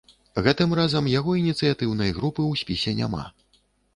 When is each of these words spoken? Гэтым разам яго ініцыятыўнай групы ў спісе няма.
Гэтым 0.45 0.71
разам 0.79 1.09
яго 1.11 1.35
ініцыятыўнай 1.41 2.15
групы 2.19 2.41
ў 2.47 2.53
спісе 2.65 2.91
няма. 3.03 3.23